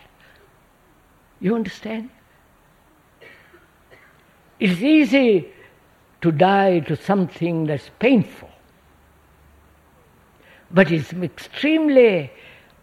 [1.40, 2.10] You understand?
[4.60, 5.48] It's easy
[6.22, 8.50] to die to something that's painful
[10.74, 12.32] but it's extremely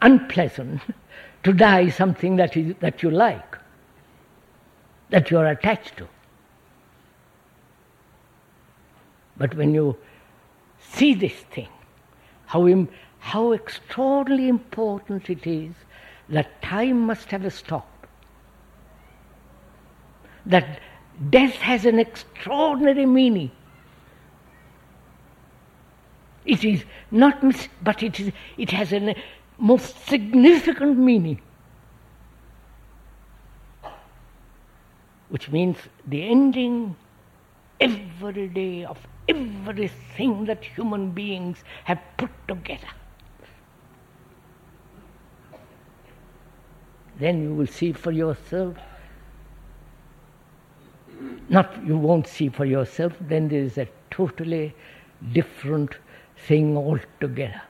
[0.01, 0.81] unpleasant
[1.43, 3.59] to die something that, is, that you like,
[5.11, 6.09] that you're attached to.
[9.37, 9.97] But when you
[10.79, 11.69] see this thing,
[12.47, 12.67] how,
[13.21, 15.75] how extraordinarily important it is
[16.31, 18.07] that time must have a stop,
[20.47, 20.81] that
[21.29, 23.51] death has an extraordinary meaning.
[26.47, 29.15] It is not, mis- but it, is, it has a
[29.59, 31.41] most significant meaning,
[35.29, 36.97] which means the ending
[37.79, 38.99] every day of
[39.29, 42.89] everything that human beings have put together.
[47.21, 48.77] then you will see for yourself.
[51.49, 54.75] Not you won't see for yourself, then there is a totally
[55.33, 55.97] different
[56.47, 57.63] thing altogether.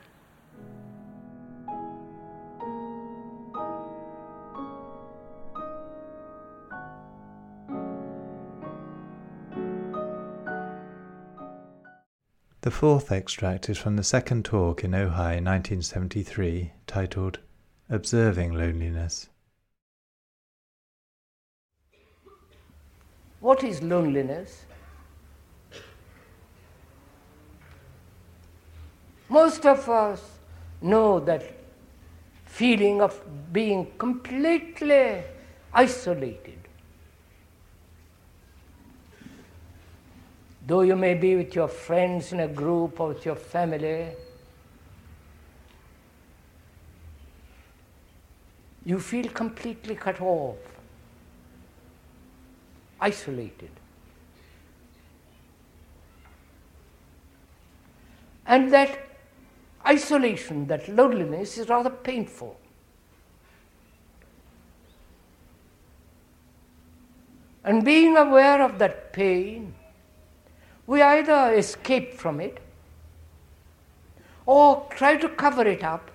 [12.61, 17.39] The fourth extract is from the second talk in Ojai 1973 titled
[17.89, 19.29] Observing Loneliness.
[23.41, 24.65] What is loneliness?
[29.27, 30.21] Most of us
[30.81, 31.43] know that
[32.45, 33.19] feeling of
[33.51, 35.23] being completely
[35.73, 36.59] isolated.
[40.67, 44.09] Though you may be with your friends in a group or with your family,
[48.85, 50.57] you feel completely cut off,
[53.01, 53.71] isolated.
[58.45, 59.07] And that
[59.85, 62.57] isolation, that loneliness is rather painful.
[67.63, 69.73] And being aware of that pain,
[70.87, 72.59] we either escape from it
[74.45, 76.09] or try to cover it up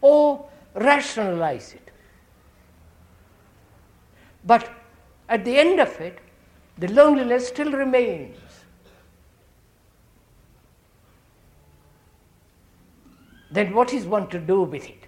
[0.00, 1.85] or rationalize it.
[4.46, 4.70] But
[5.28, 6.18] at the end of it,
[6.78, 8.38] the loneliness still remains.
[13.56, 15.06] then what is one to do with it?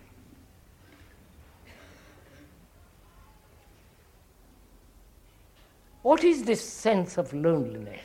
[6.02, 8.00] What is this sense of loneliness?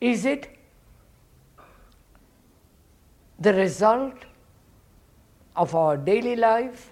[0.00, 0.56] Is it
[3.40, 4.14] the result
[5.56, 6.90] of our daily life,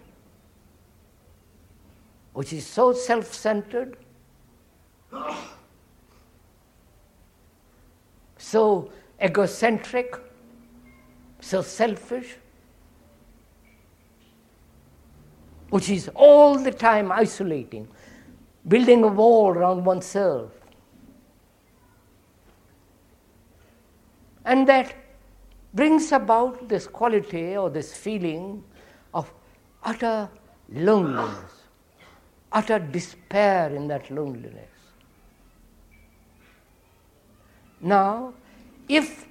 [2.32, 3.96] which is so self centered?
[8.52, 8.90] so
[9.24, 10.14] egocentric,
[11.40, 12.36] so selfish,
[15.70, 17.88] which is all the time isolating,
[18.68, 20.50] building a wall around oneself.
[24.44, 24.94] And that
[25.74, 28.62] brings about this quality or this feeling
[29.14, 29.32] of
[29.82, 30.28] utter
[30.68, 31.52] loneliness,
[32.52, 34.68] utter despair in that loneliness.
[37.80, 38.34] Now,
[38.88, 39.26] if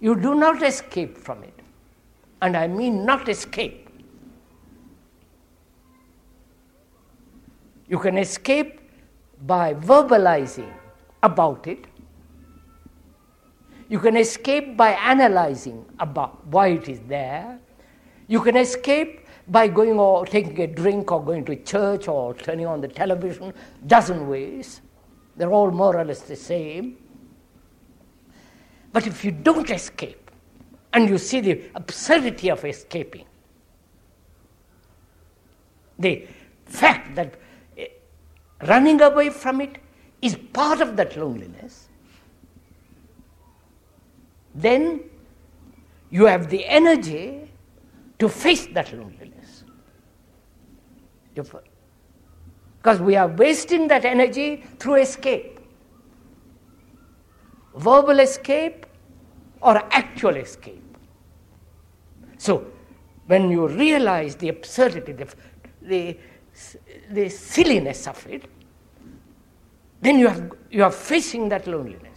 [0.00, 1.54] you do not escape from it,
[2.40, 3.88] and I mean not escape,
[7.88, 8.80] you can escape
[9.42, 10.72] by verbalizing
[11.22, 11.84] about it.
[13.92, 17.58] You can escape by analyzing about why it is there.
[18.26, 22.64] You can escape by going or taking a drink or going to church or turning
[22.64, 23.52] on the television,
[23.86, 24.80] dozen ways.
[25.36, 26.96] They're all more or less the same.
[28.94, 30.30] But if you don't escape,
[30.94, 33.26] and you see the absurdity of escaping,
[35.98, 36.26] the
[36.64, 37.34] fact that
[37.76, 37.88] eh,
[38.66, 39.76] running away from it
[40.22, 41.90] is part of that loneliness,
[44.54, 45.00] then
[46.10, 47.50] you have the energy
[48.18, 49.64] to face that loneliness.
[51.34, 55.52] Because we are wasting that energy through escape
[57.74, 58.86] verbal escape
[59.60, 60.82] or actual escape.
[62.38, 62.66] So,
[63.26, 65.28] when you realize the absurdity, the,
[65.80, 66.18] the,
[67.10, 68.44] the silliness of it,
[70.00, 72.11] then you, have, you are facing that loneliness.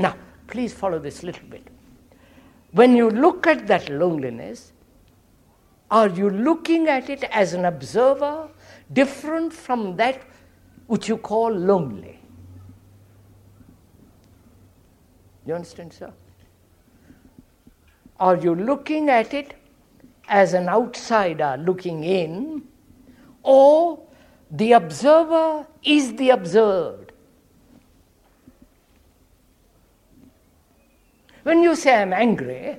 [0.00, 1.68] Now, please follow this little bit.
[2.72, 4.72] When you look at that loneliness,
[5.90, 8.48] are you looking at it as an observer
[8.90, 10.22] different from that
[10.86, 12.18] which you call lonely?
[15.46, 16.12] You understand, sir?
[18.18, 19.54] Are you looking at it
[20.28, 22.62] as an outsider looking in,
[23.42, 24.02] or
[24.50, 27.09] the observer is the observed?
[31.42, 32.76] When you say I'm angry,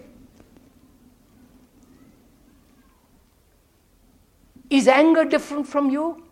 [4.70, 6.24] is anger different from you?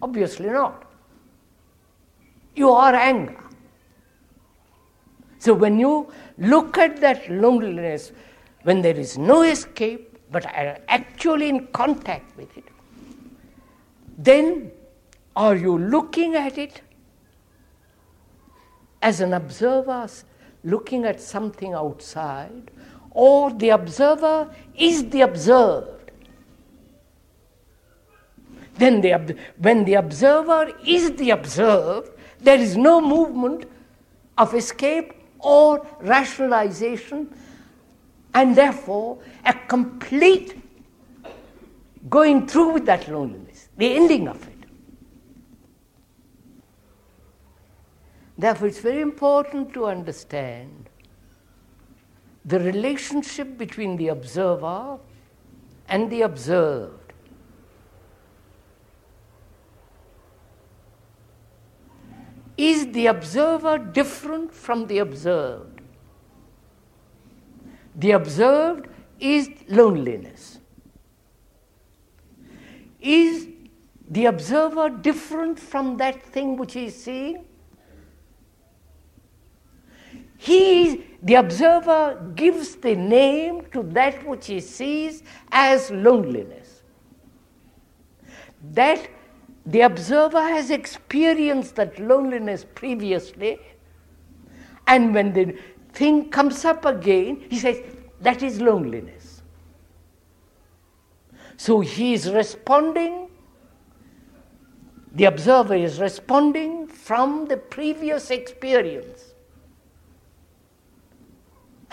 [0.00, 0.84] Obviously not.
[2.54, 3.42] You are anger.
[5.38, 8.12] So when you look at that loneliness,
[8.62, 12.64] when there is no escape, but are actually in contact with it,
[14.18, 14.72] then
[15.36, 16.80] are you looking at it
[19.02, 20.08] as an observer
[20.64, 22.70] looking at something outside,
[23.10, 26.10] or the observer is the observed?
[28.78, 33.64] Then the, when the observer is the observed, there is no movement
[34.36, 37.34] of escape or rationalization,
[38.34, 40.60] and therefore a complete
[42.10, 44.55] going through with that loneliness, the ending of it.
[48.38, 50.90] Therefore, it's very important to understand
[52.44, 54.98] the relationship between the observer
[55.88, 57.12] and the observed.
[62.56, 65.80] Is the observer different from the observed?
[67.96, 70.58] The observed is loneliness.
[73.00, 73.48] Is
[74.10, 77.44] the observer different from that thing which he is seeing?
[80.38, 86.82] He, the observer, gives the name to that which he sees as loneliness.
[88.72, 89.08] That
[89.64, 93.58] the observer has experienced that loneliness previously,
[94.86, 95.58] and when the
[95.92, 97.82] thing comes up again, he says,
[98.20, 99.42] That is loneliness.
[101.56, 103.30] So he is responding,
[105.12, 109.32] the observer is responding from the previous experience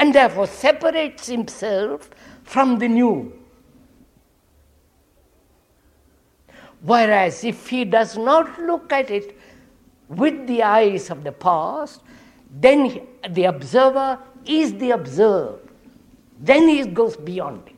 [0.03, 2.09] and therefore separates himself
[2.43, 3.31] from the new.
[6.81, 9.39] Whereas if he does not look at it
[10.09, 12.01] with the eyes of the past,
[12.51, 15.69] then the observer is the observed.
[16.37, 17.72] Then he goes beyond it.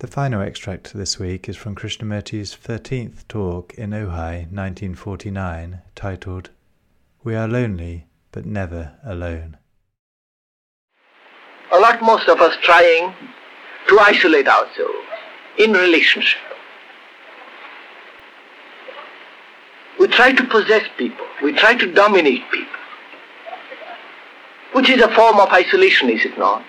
[0.00, 6.48] The final extract this week is from Krishnamurti's 13th talk in Ojai 1949, titled
[7.22, 9.58] We Are Lonely but Never Alone.
[11.70, 13.12] A lot most of us trying
[13.90, 15.06] to isolate ourselves
[15.58, 16.40] in relationship.
[19.98, 22.80] We try to possess people, we try to dominate people,
[24.72, 26.64] which is a form of isolation, is it not?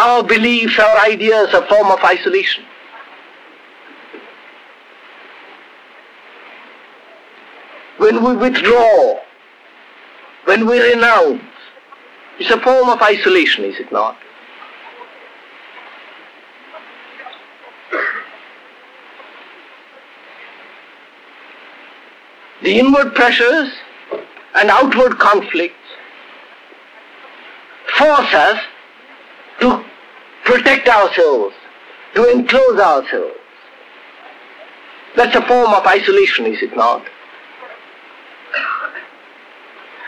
[0.00, 2.64] Our beliefs, our ideas, a form of isolation.
[7.98, 9.20] When we withdraw,
[10.46, 11.42] when we renounce,
[12.38, 14.16] it's a form of isolation, is it not?
[22.62, 23.70] The inward pressures
[24.54, 25.74] and outward conflicts
[27.98, 28.60] force us
[30.44, 31.54] protect ourselves,
[32.14, 33.36] to enclose ourselves.
[35.16, 37.04] That's a form of isolation, is it not?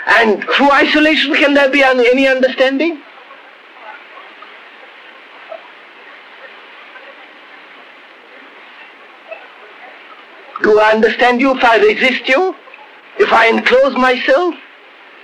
[0.07, 3.03] And through isolation, can there be any understanding?
[10.62, 12.55] Do I understand you if I resist you?
[13.18, 14.55] If I enclose myself?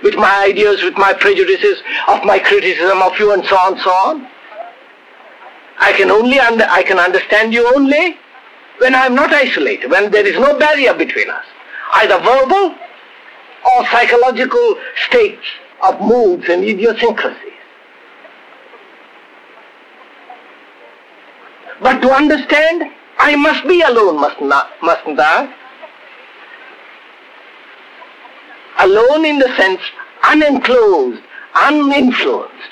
[0.03, 3.89] with my ideas, with my prejudices, of my criticism of you and so on, so
[3.89, 4.27] on.
[5.79, 8.17] I can only under, I can understand you only
[8.79, 11.45] when I am not isolated, when there is no barrier between us,
[11.95, 12.75] either verbal
[13.75, 14.75] or psychological
[15.07, 15.45] states
[15.83, 17.53] of moods and idiosyncrasies.
[21.81, 24.17] But to understand, I must be alone,
[24.53, 24.69] I?
[24.81, 25.53] Mustn't I?
[28.79, 29.81] alone in the sense
[30.23, 31.21] unenclosed,
[31.55, 32.71] uninfluenced.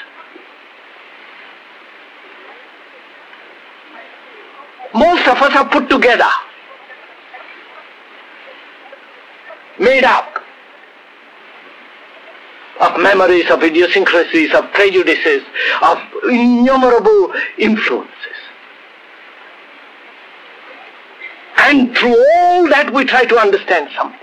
[4.94, 6.30] Most of us are put together,
[9.80, 10.38] made up
[12.80, 15.44] of memories, of idiosyncrasies, of prejudices,
[15.82, 15.98] of
[16.30, 18.14] innumerable influences.
[21.58, 24.20] And through all that we try to understand something.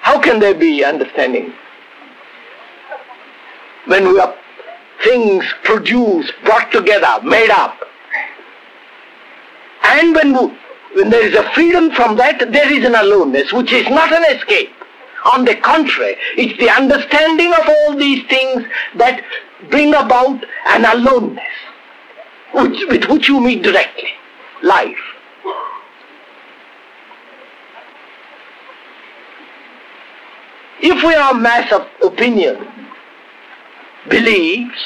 [0.00, 1.52] How can there be understanding?
[3.86, 4.34] When we are
[5.04, 7.78] things produced, brought together, made up.
[9.90, 10.34] And when,
[10.94, 14.36] when there is a freedom from that, there is an aloneness, which is not an
[14.36, 14.70] escape.
[15.34, 18.64] On the contrary, it's the understanding of all these things
[18.96, 19.22] that
[19.68, 21.42] bring about an aloneness,
[22.54, 24.10] which, with which you meet directly.
[24.62, 24.96] Life.
[30.82, 32.56] If we are mass of opinion,
[34.08, 34.78] beliefs,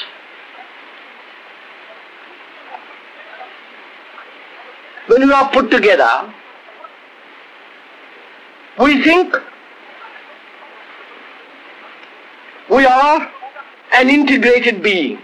[5.07, 6.33] when we are put together,
[8.79, 9.35] we think
[12.69, 13.31] we are
[13.93, 15.19] an integrated being.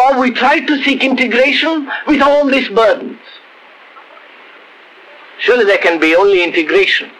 [0.00, 3.18] Or we try to seek integration with all these burdens.
[5.38, 7.10] Surely there can be only integration.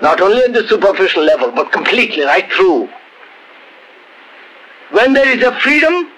[0.00, 2.88] Not only at the superficial level, but completely, right through.
[4.90, 6.10] When there is a freedom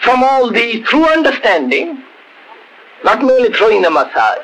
[0.00, 2.02] from all these through understanding,
[3.04, 4.40] not merely throwing them aside,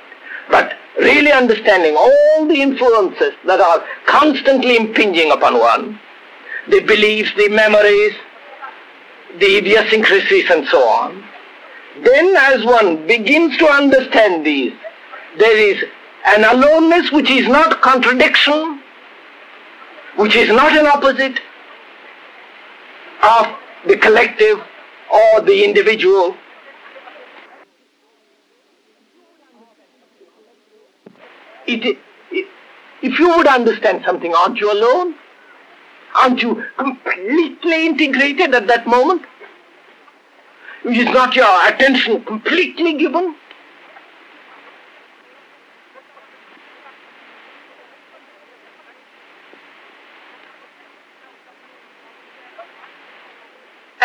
[0.51, 5.99] but really understanding all the influences that are constantly impinging upon one,
[6.69, 8.15] the beliefs, the memories,
[9.39, 11.23] the idiosyncrasies and so on,
[12.03, 14.73] then as one begins to understand these,
[15.39, 15.83] there is
[16.27, 18.83] an aloneness which is not contradiction,
[20.17, 21.41] which is not an opposite
[23.23, 23.47] of
[23.87, 24.59] the collective
[25.13, 26.37] or the individual.
[31.67, 31.85] It,
[32.31, 32.47] it,
[33.03, 35.15] if you would understand something, aren't you alone?
[36.15, 39.23] Aren't you completely integrated at that moment?
[40.85, 43.35] Is not your attention completely given?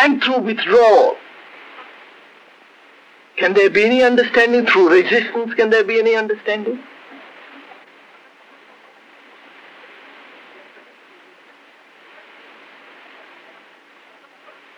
[0.02, 1.16] And through withdrawal.
[3.36, 4.66] Can there be any understanding?
[4.66, 6.80] Through resistance, can there be any understanding?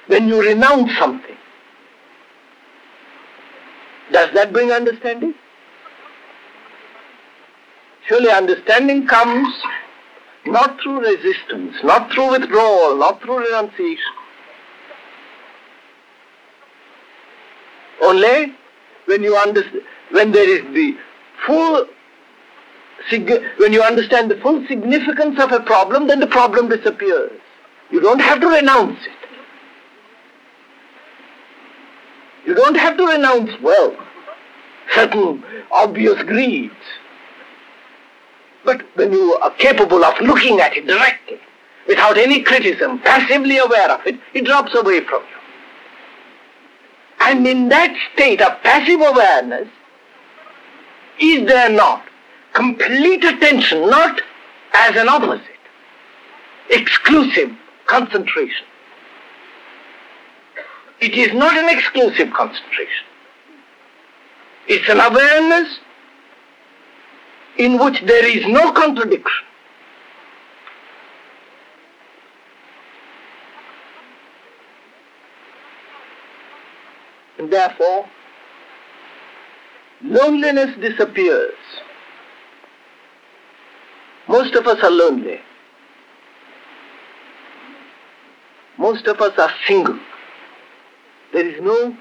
[0.06, 1.36] When you renounce something,
[4.12, 5.34] does that bring understanding?
[8.06, 9.48] Surely understanding comes
[10.44, 14.12] not through resistance, not through withdrawal, not through renunciation,
[18.02, 18.54] Only
[19.06, 20.96] when you understand, when there is the
[21.46, 21.86] full,
[23.58, 27.32] when you understand the full significance of a problem, then the problem disappears.
[27.90, 29.12] You don't have to renounce it.
[32.46, 33.96] You don't have to renounce wealth,
[34.94, 36.74] certain obvious greeds.
[38.64, 41.38] But when you are capable of looking at it directly,
[41.86, 45.43] without any criticism, passively aware of it, it drops away from you.
[47.26, 49.68] And in that state of passive awareness,
[51.18, 52.04] is there not
[52.52, 54.20] complete attention, not
[54.74, 55.40] as an opposite,
[56.68, 57.50] exclusive
[57.86, 58.66] concentration?
[61.00, 63.06] It is not an exclusive concentration.
[64.68, 65.78] It's an awareness
[67.56, 69.46] in which there is no contradiction.
[77.50, 78.06] Therefore,
[80.02, 81.54] loneliness disappears.
[84.28, 85.40] Most of us are lonely.
[88.78, 89.98] Most of us are single.
[91.32, 91.96] There is no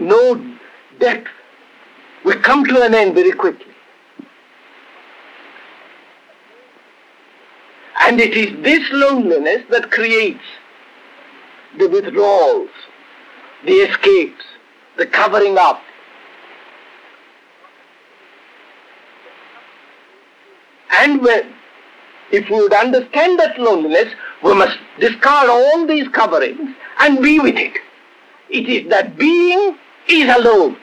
[0.00, 0.56] no
[0.98, 1.28] depth.
[2.24, 3.72] We come to an end very quickly.
[8.00, 10.42] And it is this loneliness that creates
[11.78, 12.70] the withdrawals,
[13.64, 14.44] the escapes,
[14.96, 15.80] the covering up.
[20.98, 21.54] And when,
[22.30, 24.12] if we would understand that loneliness,
[24.42, 27.78] we must discard all these coverings and be with it.
[28.50, 29.76] It is that being
[30.08, 30.76] is alone.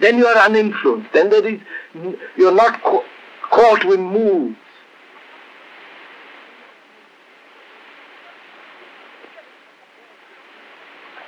[0.00, 1.12] Then you are uninfluenced.
[1.12, 1.60] Then there is,
[2.36, 4.56] you're not caught with moods.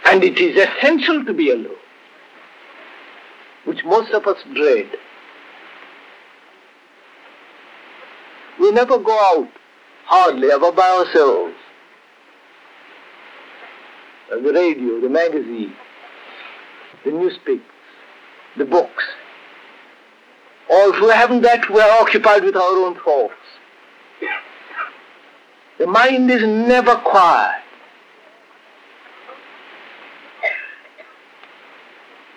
[0.06, 1.76] And it is essential to be alone,
[3.64, 4.90] which most of us dread.
[8.60, 9.48] We never go out,
[10.04, 11.54] hardly ever by ourselves.
[14.30, 15.74] The radio, the magazine,
[17.04, 17.62] the newspaper
[18.56, 19.04] the books.
[20.70, 23.34] Or if we haven't that, we are occupied with our own thoughts.
[25.78, 27.62] The mind is never quiet.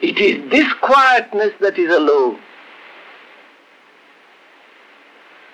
[0.01, 2.39] It is this quietness that is alone.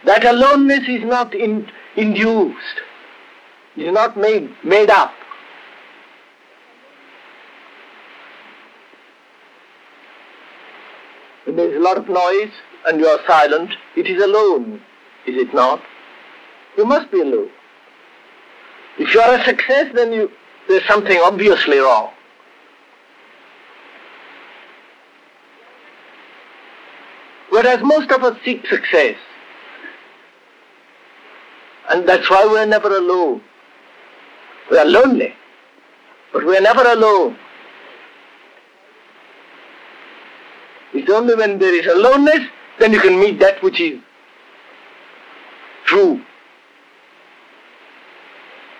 [0.05, 2.81] That aloneness is not in, induced,
[3.77, 5.13] is not made, made up.
[11.45, 12.51] When there is a lot of noise
[12.87, 14.81] and you are silent, it is alone,
[15.25, 15.81] is it not?
[16.77, 17.49] You must be alone.
[18.99, 20.31] If you are a success, then you,
[20.67, 22.11] there's something obviously wrong.
[27.49, 29.15] Whereas most of us seek success.
[31.89, 33.41] And that's why we're never alone.
[34.69, 35.33] We are lonely,
[36.31, 37.37] but we're never alone.
[40.93, 43.99] It's only when there is aloneness, then you can meet that which is
[45.85, 46.21] true,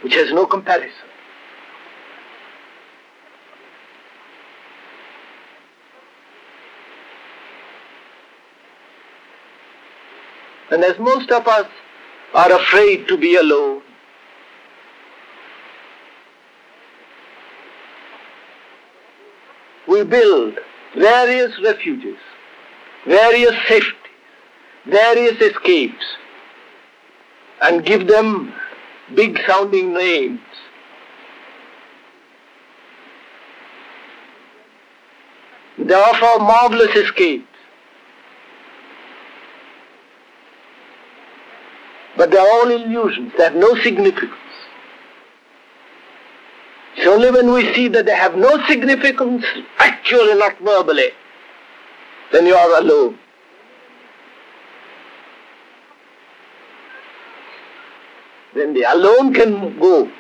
[0.02, 0.92] which has no comparison.
[10.72, 11.68] And as most of us
[12.34, 13.82] are afraid to be alone,
[19.88, 20.60] we build
[20.96, 22.18] various refuges,
[23.06, 23.96] various safeties,
[24.86, 26.06] various escapes,
[27.62, 28.54] and give them
[29.16, 30.40] big sounding names.
[35.78, 37.46] They offer marvelous escapes.
[42.18, 44.41] But they are all illusions, they have no significance.
[46.98, 49.46] It's only when we see that they have no significance,
[49.78, 51.10] actually not verbally,
[52.32, 53.18] then you are alone.
[58.54, 60.12] Then the alone can go,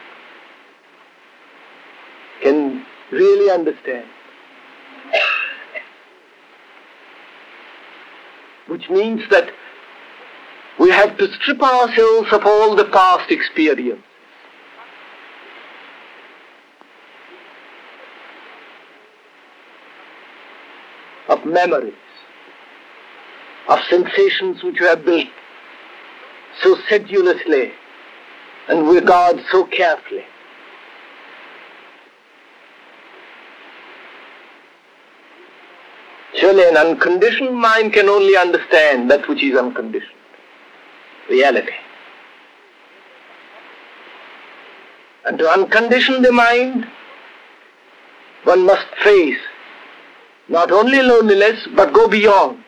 [2.42, 4.06] can really understand.
[8.68, 9.50] Which means that
[10.80, 14.02] we have to strip ourselves of all the past experience.
[21.52, 21.94] Memories,
[23.68, 25.28] of sensations which we have built
[26.62, 27.72] so sedulously
[28.68, 30.26] and regard so carefully.
[36.36, 40.12] Surely an unconditioned mind can only understand that which is unconditioned
[41.30, 41.74] reality.
[45.26, 46.88] And to uncondition the mind,
[48.44, 49.38] one must face
[50.52, 52.62] not only loneliness but go beyond.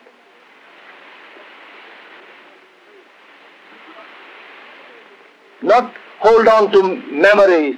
[5.61, 6.81] Not hold on to
[7.11, 7.75] memories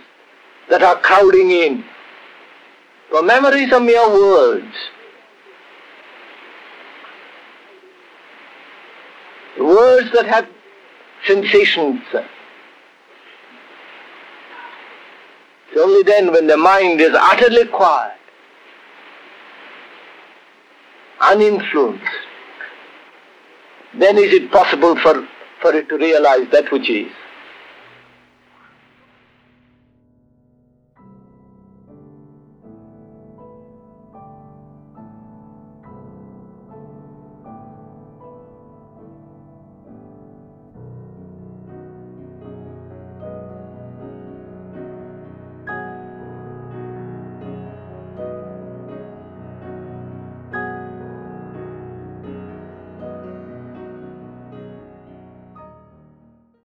[0.69, 1.83] that are crowding in.
[3.09, 4.75] For memories are mere words.
[9.59, 10.47] Words that have
[11.25, 12.01] sensations.
[15.71, 18.17] It's only then when the mind is utterly quiet,
[21.31, 22.03] uninfluenced,
[23.99, 25.27] then is it possible for,
[25.61, 27.11] for it to realize that which is.